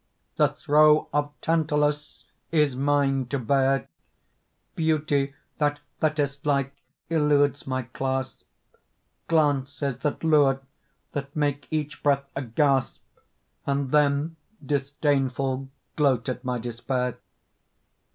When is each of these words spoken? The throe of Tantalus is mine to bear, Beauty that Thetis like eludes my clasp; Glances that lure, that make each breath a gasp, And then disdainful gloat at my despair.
The 0.37 0.47
throe 0.47 1.09
of 1.13 1.31
Tantalus 1.41 2.25
is 2.51 2.75
mine 2.75 3.27
to 3.27 3.37
bear, 3.37 3.87
Beauty 4.73 5.35
that 5.59 5.79
Thetis 5.99 6.43
like 6.43 6.75
eludes 7.11 7.67
my 7.67 7.83
clasp; 7.83 8.41
Glances 9.27 9.97
that 9.99 10.23
lure, 10.23 10.61
that 11.11 11.35
make 11.35 11.67
each 11.69 12.01
breath 12.01 12.29
a 12.35 12.41
gasp, 12.41 12.99
And 13.67 13.91
then 13.91 14.37
disdainful 14.65 15.69
gloat 15.95 16.27
at 16.29 16.43
my 16.43 16.57
despair. 16.57 17.19